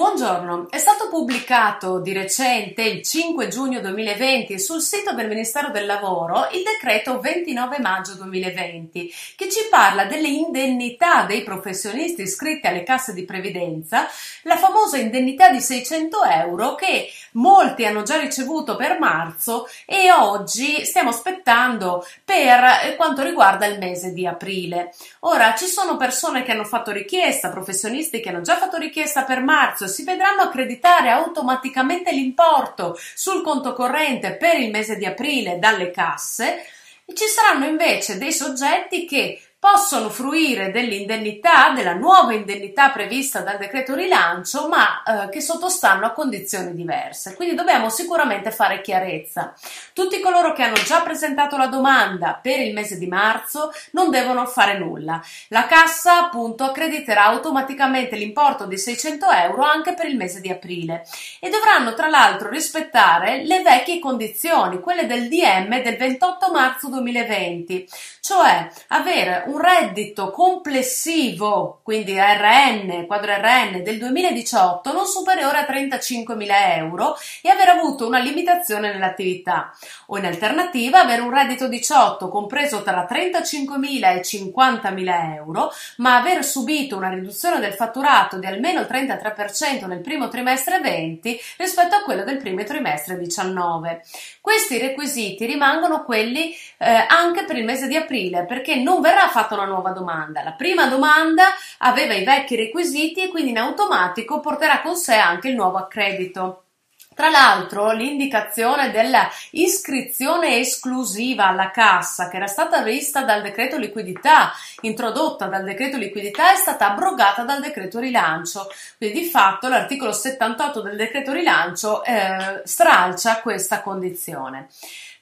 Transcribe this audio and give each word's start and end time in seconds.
Buongiorno, 0.00 0.68
è 0.70 0.78
stato 0.78 1.10
pubblicato 1.10 2.00
di 2.00 2.14
recente, 2.14 2.80
il 2.84 3.02
5 3.02 3.48
giugno 3.48 3.80
2020, 3.80 4.58
sul 4.58 4.80
sito 4.80 5.12
del 5.12 5.28
Ministero 5.28 5.68
del 5.68 5.84
Lavoro 5.84 6.48
il 6.52 6.62
decreto 6.62 7.20
29 7.20 7.80
maggio 7.80 8.14
2020 8.14 9.12
che 9.36 9.50
ci 9.50 9.66
parla 9.68 10.06
delle 10.06 10.28
indennità 10.28 11.24
dei 11.24 11.42
professionisti 11.42 12.22
iscritti 12.22 12.66
alle 12.66 12.82
casse 12.82 13.12
di 13.12 13.26
previdenza, 13.26 14.08
la 14.44 14.56
famosa 14.56 14.96
indennità 14.96 15.50
di 15.50 15.60
600 15.60 16.24
euro 16.24 16.76
che 16.76 17.10
molti 17.32 17.84
hanno 17.84 18.02
già 18.02 18.18
ricevuto 18.18 18.76
per 18.76 18.98
marzo 18.98 19.68
e 19.84 20.10
oggi 20.10 20.82
stiamo 20.86 21.10
aspettando 21.10 22.06
per 22.24 22.96
quanto 22.96 23.22
riguarda 23.22 23.66
il 23.66 23.76
mese 23.76 24.14
di 24.14 24.26
aprile. 24.26 24.94
Ora 25.20 25.54
ci 25.54 25.66
sono 25.66 25.98
persone 25.98 26.42
che 26.42 26.52
hanno 26.52 26.64
fatto 26.64 26.90
richiesta, 26.90 27.50
professionisti 27.50 28.20
che 28.20 28.30
hanno 28.30 28.40
già 28.40 28.56
fatto 28.56 28.78
richiesta 28.78 29.24
per 29.24 29.42
marzo 29.42 29.88
si 29.90 30.04
vedranno 30.04 30.42
accreditare 30.42 31.10
automaticamente 31.10 32.12
l'importo 32.12 32.98
sul 33.14 33.42
conto 33.42 33.74
corrente 33.74 34.36
per 34.36 34.58
il 34.58 34.70
mese 34.70 34.96
di 34.96 35.04
aprile 35.04 35.58
dalle 35.58 35.90
casse. 35.90 36.64
Ci 37.12 37.26
saranno 37.26 37.66
invece 37.66 38.16
dei 38.16 38.32
soggetti 38.32 39.04
che 39.04 39.42
possono 39.60 40.08
fruire 40.08 40.70
dell'indennità, 40.70 41.68
della 41.74 41.92
nuova 41.92 42.32
indennità 42.32 42.88
prevista 42.88 43.42
dal 43.42 43.58
decreto 43.58 43.94
rilancio, 43.94 44.68
ma 44.68 45.02
eh, 45.02 45.28
che 45.28 45.42
sottostanno 45.42 46.06
a 46.06 46.12
condizioni 46.12 46.72
diverse. 46.72 47.34
Quindi 47.34 47.54
dobbiamo 47.54 47.90
sicuramente 47.90 48.52
fare 48.52 48.80
chiarezza. 48.80 49.54
Tutti 49.92 50.18
coloro 50.20 50.54
che 50.54 50.62
hanno 50.62 50.82
già 50.82 51.02
presentato 51.02 51.58
la 51.58 51.66
domanda 51.66 52.38
per 52.40 52.58
il 52.58 52.72
mese 52.72 52.96
di 52.96 53.06
marzo 53.06 53.70
non 53.92 54.08
devono 54.08 54.46
fare 54.46 54.78
nulla. 54.78 55.22
La 55.48 55.66
cassa 55.66 56.24
appunto 56.24 56.64
accrediterà 56.64 57.26
automaticamente 57.26 58.16
l'importo 58.16 58.64
di 58.64 58.78
600 58.78 59.30
euro 59.30 59.62
anche 59.62 59.92
per 59.92 60.06
il 60.06 60.16
mese 60.16 60.40
di 60.40 60.48
aprile 60.48 61.04
e 61.38 61.50
dovranno 61.50 61.92
tra 61.92 62.08
l'altro 62.08 62.48
rispettare 62.48 63.44
le 63.44 63.60
vecchie 63.60 63.98
condizioni, 63.98 64.80
quelle 64.80 65.04
del 65.04 65.28
DM 65.28 65.82
del 65.82 65.98
28 65.98 66.50
marzo 66.50 66.88
2020, 66.88 67.86
cioè 68.22 68.66
avere 68.88 69.48
un 69.50 69.60
reddito 69.60 70.30
complessivo, 70.30 71.80
quindi 71.82 72.14
RN, 72.16 73.06
quadro 73.06 73.34
RN 73.34 73.82
del 73.82 73.98
2018 73.98 74.92
non 74.92 75.06
superiore 75.06 75.58
a 75.58 75.66
35.000 75.68 76.76
euro 76.76 77.16
e 77.42 77.50
aver 77.50 77.68
avuto 77.70 78.06
una 78.06 78.20
limitazione 78.20 78.92
nell'attività 78.92 79.74
o 80.06 80.18
in 80.18 80.26
alternativa 80.26 81.00
avere 81.00 81.22
un 81.22 81.32
reddito 81.32 81.66
18 81.66 82.28
compreso 82.28 82.82
tra 82.82 83.06
35.000 83.10 84.16
e 84.16 84.20
50.000 84.20 85.34
euro 85.34 85.72
ma 85.96 86.16
aver 86.16 86.44
subito 86.44 86.96
una 86.96 87.10
riduzione 87.10 87.58
del 87.58 87.72
fatturato 87.72 88.38
di 88.38 88.46
almeno 88.46 88.80
il 88.80 88.86
33% 88.88 89.86
nel 89.86 90.00
primo 90.00 90.28
trimestre 90.28 90.78
20 90.80 91.40
rispetto 91.56 91.96
a 91.96 92.02
quello 92.02 92.22
del 92.22 92.36
primo 92.36 92.62
trimestre 92.62 93.18
19. 93.18 94.02
Questi 94.40 94.78
requisiti 94.78 95.44
rimangono 95.46 96.04
quelli 96.04 96.54
eh, 96.78 97.06
anche 97.08 97.44
per 97.44 97.56
il 97.56 97.64
mese 97.64 97.88
di 97.88 97.96
aprile 97.96 98.44
perché 98.44 98.76
non 98.76 99.00
verrà 99.00 99.28
fatto 99.28 99.38
fatto 99.40 99.54
una 99.54 99.64
nuova 99.64 99.90
domanda. 99.90 100.42
La 100.42 100.52
prima 100.52 100.86
domanda 100.86 101.44
aveva 101.78 102.14
i 102.14 102.24
vecchi 102.24 102.56
requisiti 102.56 103.22
e 103.22 103.28
quindi 103.28 103.50
in 103.50 103.58
automatico 103.58 104.40
porterà 104.40 104.80
con 104.82 104.96
sé 104.96 105.14
anche 105.14 105.48
il 105.48 105.54
nuovo 105.54 105.78
accredito. 105.78 106.64
Tra 107.12 107.28
l'altro, 107.28 107.92
l'indicazione 107.92 108.90
della 108.90 109.28
iscrizione 109.50 110.58
esclusiva 110.58 111.48
alla 111.48 111.70
cassa, 111.70 112.28
che 112.28 112.36
era 112.36 112.46
stata 112.46 112.82
vista 112.82 113.24
dal 113.24 113.42
decreto 113.42 113.76
liquidità, 113.76 114.52
introdotta 114.82 115.46
dal 115.46 115.64
decreto 115.64 115.98
liquidità, 115.98 116.52
è 116.52 116.56
stata 116.56 116.92
abrogata 116.92 117.42
dal 117.42 117.60
decreto 117.60 117.98
rilancio. 117.98 118.68
Quindi, 118.96 119.20
di 119.20 119.26
fatto, 119.26 119.68
l'articolo 119.68 120.12
78 120.12 120.80
del 120.80 120.96
decreto 120.96 121.32
rilancio 121.32 122.04
eh, 122.04 122.62
stralcia 122.64 123.40
questa 123.40 123.82
condizione. 123.82 124.68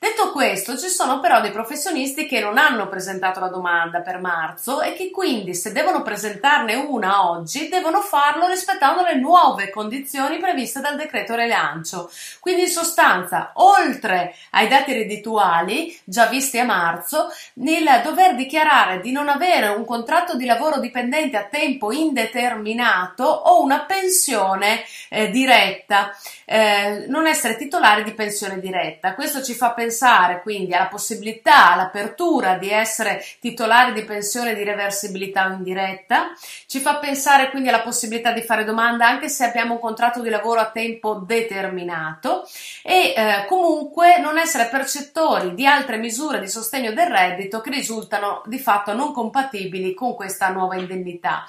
Detto 0.00 0.30
questo, 0.30 0.78
ci 0.78 0.86
sono 0.86 1.18
però 1.18 1.40
dei 1.40 1.50
professionisti 1.50 2.26
che 2.26 2.38
non 2.38 2.56
hanno 2.56 2.88
presentato 2.88 3.40
la 3.40 3.48
domanda 3.48 4.00
per 4.00 4.20
marzo 4.20 4.80
e 4.80 4.92
che 4.92 5.10
quindi 5.10 5.56
se 5.56 5.72
devono 5.72 6.02
presentarne 6.02 6.76
una 6.76 7.28
oggi 7.28 7.68
devono 7.68 8.00
farlo 8.00 8.46
rispettando 8.46 9.02
le 9.02 9.16
nuove 9.16 9.70
condizioni 9.70 10.38
previste 10.38 10.80
dal 10.80 10.94
decreto 10.94 11.34
rilancio. 11.34 12.08
Quindi 12.38 12.62
in 12.62 12.68
sostanza, 12.68 13.50
oltre 13.54 14.36
ai 14.50 14.68
dati 14.68 14.92
reddituali 14.92 15.98
già 16.04 16.26
visti 16.26 16.60
a 16.60 16.64
marzo, 16.64 17.32
nel 17.54 18.00
dover 18.04 18.36
dichiarare 18.36 19.00
di 19.00 19.10
non 19.10 19.28
avere 19.28 19.66
un 19.66 19.84
contratto 19.84 20.36
di 20.36 20.46
lavoro 20.46 20.78
dipendente 20.78 21.36
a 21.36 21.48
tempo 21.50 21.90
indeterminato 21.90 23.24
o 23.24 23.64
una 23.64 23.80
pensione 23.80 24.84
eh, 25.08 25.28
diretta, 25.30 26.16
eh, 26.44 27.06
non 27.08 27.26
essere 27.26 27.56
titolari 27.56 28.04
di 28.04 28.14
pensione 28.14 28.60
diretta. 28.60 29.14
Questo 29.14 29.42
ci 29.42 29.54
fa 29.54 29.70
pensare 29.70 29.86
pensare 29.88 30.42
quindi 30.42 30.74
alla 30.74 30.88
possibilità, 30.88 31.72
all'apertura 31.72 32.58
di 32.58 32.70
essere 32.70 33.24
titolari 33.40 33.94
di 33.94 34.04
pensione 34.04 34.54
di 34.54 34.62
reversibilità 34.62 35.46
indiretta, 35.46 36.32
ci 36.66 36.78
fa 36.80 36.96
pensare 36.96 37.48
quindi 37.48 37.70
alla 37.70 37.80
possibilità 37.80 38.32
di 38.32 38.42
fare 38.42 38.64
domanda 38.64 39.08
anche 39.08 39.30
se 39.30 39.44
abbiamo 39.44 39.74
un 39.74 39.80
contratto 39.80 40.20
di 40.20 40.28
lavoro 40.28 40.60
a 40.60 40.70
tempo 40.70 41.14
determinato 41.26 42.46
e 42.82 43.14
eh, 43.16 43.46
comunque 43.48 44.18
non 44.18 44.36
essere 44.36 44.66
percettori 44.66 45.54
di 45.54 45.66
altre 45.66 45.96
misure 45.96 46.38
di 46.38 46.48
sostegno 46.48 46.92
del 46.92 47.06
reddito 47.06 47.62
che 47.62 47.70
risultano 47.70 48.42
di 48.44 48.58
fatto 48.58 48.92
non 48.92 49.12
compatibili 49.12 49.94
con 49.94 50.14
questa 50.14 50.50
nuova 50.50 50.76
indennità 50.76 51.44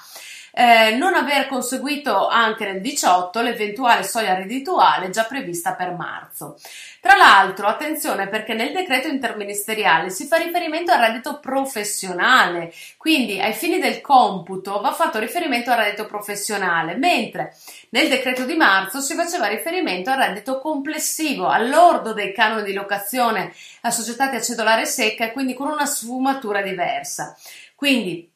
eh, 0.52 0.96
non 0.96 1.14
aver 1.14 1.46
conseguito 1.46 2.28
anche 2.28 2.64
nel 2.64 2.80
18 2.80 3.40
l'eventuale 3.40 4.02
soglia 4.02 4.34
reddituale 4.34 5.10
già 5.10 5.24
prevista 5.24 5.74
per 5.74 5.92
marzo. 5.92 6.56
Tra 7.00 7.16
l'altro, 7.16 7.66
attenzione 7.66 8.28
perché 8.28 8.52
nel 8.52 8.72
decreto 8.72 9.08
interministeriale 9.08 10.10
si 10.10 10.26
fa 10.26 10.36
riferimento 10.36 10.92
al 10.92 11.00
reddito 11.00 11.40
professionale, 11.40 12.72
quindi 12.98 13.40
ai 13.40 13.54
fini 13.54 13.78
del 13.78 14.00
computo 14.00 14.80
va 14.80 14.92
fatto 14.92 15.18
riferimento 15.18 15.70
al 15.70 15.78
reddito 15.78 16.06
professionale, 16.06 16.96
mentre 16.96 17.54
nel 17.90 18.08
decreto 18.08 18.44
di 18.44 18.54
marzo 18.54 19.00
si 19.00 19.14
faceva 19.14 19.46
riferimento 19.46 20.10
al 20.10 20.18
reddito 20.18 20.58
complessivo, 20.60 21.48
all'ordo 21.48 22.12
dei 22.12 22.34
canoni 22.34 22.64
di 22.64 22.74
locazione 22.74 23.52
associati 23.80 24.36
a 24.36 24.40
cedolare 24.42 24.84
secca 24.84 25.24
e 25.24 25.32
quindi 25.32 25.54
con 25.54 25.68
una 25.68 25.86
sfumatura 25.86 26.60
diversa. 26.60 27.34
Quindi 27.74 28.29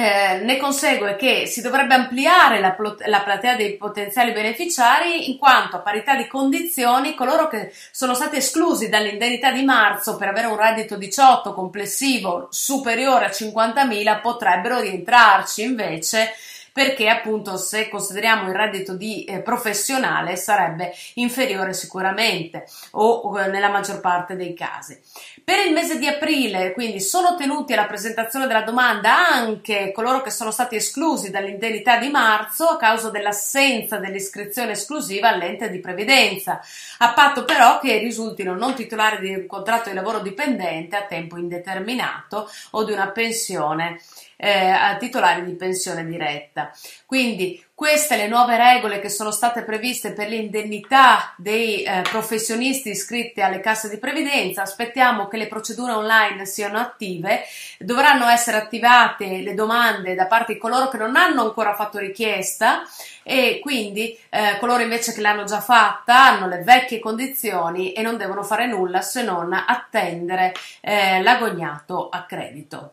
eh, 0.00 0.40
ne 0.42 0.56
consegue 0.56 1.14
che 1.16 1.44
si 1.46 1.60
dovrebbe 1.60 1.92
ampliare 1.92 2.58
la, 2.58 2.74
la, 3.06 3.20
platea 3.20 3.54
dei 3.54 3.76
potenziali 3.76 4.32
beneficiari 4.32 5.28
in 5.30 5.36
quanto 5.36 5.76
a 5.76 5.80
parità 5.80 6.16
di 6.16 6.26
condizioni 6.26 7.14
coloro 7.14 7.48
che 7.48 7.70
sono 7.90 8.14
stati 8.14 8.36
esclusi 8.36 8.88
dall'indennità 8.88 9.52
di 9.52 9.62
marzo 9.62 10.16
per 10.16 10.28
avere 10.28 10.46
un 10.46 10.56
reddito 10.56 10.96
18 10.96 11.52
complessivo 11.52 12.48
superiore 12.50 13.26
a 13.26 13.28
50.000 13.28 14.20
potrebbero 14.22 14.80
rientrarci. 14.80 15.62
Invece 15.62 16.32
perché 16.80 17.08
appunto 17.08 17.58
se 17.58 17.90
consideriamo 17.90 18.48
il 18.48 18.54
reddito 18.54 18.94
di 18.94 19.24
eh, 19.24 19.40
professionale 19.40 20.36
sarebbe 20.36 20.94
inferiore 21.16 21.74
sicuramente 21.74 22.64
o 22.92 23.38
eh, 23.38 23.48
nella 23.48 23.68
maggior 23.68 24.00
parte 24.00 24.34
dei 24.34 24.54
casi. 24.54 24.98
Per 25.44 25.58
il 25.66 25.74
mese 25.74 25.98
di 25.98 26.06
aprile 26.06 26.72
quindi 26.72 26.98
sono 26.98 27.36
tenuti 27.36 27.74
alla 27.74 27.84
presentazione 27.84 28.46
della 28.46 28.62
domanda 28.62 29.28
anche 29.28 29.92
coloro 29.92 30.22
che 30.22 30.30
sono 30.30 30.50
stati 30.50 30.76
esclusi 30.76 31.30
dall'indennità 31.30 31.98
di 31.98 32.08
marzo 32.08 32.64
a 32.64 32.78
causa 32.78 33.10
dell'assenza 33.10 33.98
dell'iscrizione 33.98 34.70
esclusiva 34.70 35.28
all'ente 35.28 35.68
di 35.68 35.80
previdenza, 35.80 36.62
a 36.96 37.12
patto 37.12 37.44
però 37.44 37.78
che 37.78 37.98
risultino 37.98 38.54
non 38.54 38.74
titolari 38.74 39.18
di 39.20 39.34
un 39.34 39.46
contratto 39.46 39.90
di 39.90 39.94
lavoro 39.94 40.20
dipendente 40.20 40.96
a 40.96 41.02
tempo 41.02 41.36
indeterminato 41.36 42.50
o 42.70 42.84
di 42.84 42.92
una 42.92 43.10
pensione 43.10 44.00
eh, 44.40 44.96
titolari 44.98 45.44
di 45.44 45.52
pensione 45.52 46.04
diretta. 46.06 46.72
Quindi 47.04 47.62
queste 47.74 48.16
le 48.16 48.28
nuove 48.28 48.58
regole 48.58 49.00
che 49.00 49.08
sono 49.08 49.30
state 49.30 49.62
previste 49.62 50.12
per 50.12 50.28
l'indennità 50.28 51.32
dei 51.36 51.82
eh, 51.82 52.02
professionisti 52.02 52.90
iscritti 52.90 53.40
alle 53.40 53.60
casse 53.60 53.88
di 53.88 53.96
previdenza. 53.98 54.62
Aspettiamo 54.62 55.28
che 55.28 55.38
le 55.38 55.46
procedure 55.46 55.92
online 55.92 56.44
siano 56.44 56.78
attive. 56.78 57.42
Dovranno 57.78 58.28
essere 58.28 58.58
attivate 58.58 59.40
le 59.40 59.54
domande 59.54 60.14
da 60.14 60.26
parte 60.26 60.54
di 60.54 60.58
coloro 60.58 60.88
che 60.88 60.98
non 60.98 61.16
hanno 61.16 61.42
ancora 61.42 61.74
fatto 61.74 61.98
richiesta 61.98 62.82
e 63.22 63.60
quindi 63.62 64.18
eh, 64.28 64.58
coloro 64.58 64.82
invece 64.82 65.14
che 65.14 65.20
l'hanno 65.20 65.44
già 65.44 65.60
fatta 65.60 66.26
hanno 66.26 66.48
le 66.48 66.62
vecchie 66.62 66.98
condizioni 66.98 67.92
e 67.92 68.02
non 68.02 68.16
devono 68.16 68.42
fare 68.42 68.66
nulla 68.66 69.00
se 69.00 69.22
non 69.22 69.52
attendere 69.52 70.52
eh, 70.80 71.22
l'agognato 71.22 72.08
a 72.10 72.24
credito. 72.24 72.92